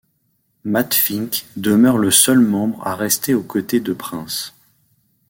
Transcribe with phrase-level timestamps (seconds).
[0.63, 4.55] Matt Fink demeure le seul membre à rester au côté de Prince.